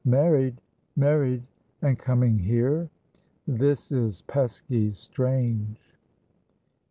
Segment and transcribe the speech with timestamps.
[0.03, 0.59] Married?
[0.95, 1.43] married?
[1.83, 2.89] and coming here?
[3.45, 5.77] This is pesky strange!"